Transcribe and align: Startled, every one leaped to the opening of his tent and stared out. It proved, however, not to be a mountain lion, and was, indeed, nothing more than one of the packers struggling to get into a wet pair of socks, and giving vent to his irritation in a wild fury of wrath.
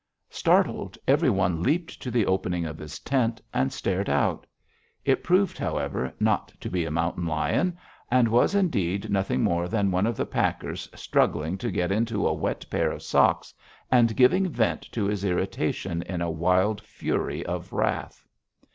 Startled, 0.31 0.97
every 1.07 1.29
one 1.29 1.61
leaped 1.61 2.01
to 2.01 2.09
the 2.09 2.25
opening 2.25 2.65
of 2.65 2.79
his 2.79 2.97
tent 2.97 3.39
and 3.53 3.71
stared 3.71 4.09
out. 4.09 4.47
It 5.05 5.23
proved, 5.23 5.59
however, 5.59 6.11
not 6.19 6.47
to 6.61 6.71
be 6.71 6.85
a 6.85 6.89
mountain 6.89 7.27
lion, 7.27 7.77
and 8.09 8.27
was, 8.27 8.55
indeed, 8.55 9.11
nothing 9.11 9.43
more 9.43 9.67
than 9.67 9.91
one 9.91 10.07
of 10.07 10.17
the 10.17 10.25
packers 10.25 10.89
struggling 10.95 11.55
to 11.59 11.69
get 11.69 11.91
into 11.91 12.25
a 12.27 12.33
wet 12.33 12.65
pair 12.71 12.91
of 12.91 13.03
socks, 13.03 13.53
and 13.91 14.17
giving 14.17 14.49
vent 14.49 14.81
to 14.93 15.05
his 15.05 15.23
irritation 15.23 16.01
in 16.01 16.19
a 16.19 16.31
wild 16.31 16.81
fury 16.81 17.45
of 17.45 17.71
wrath. 17.71 18.25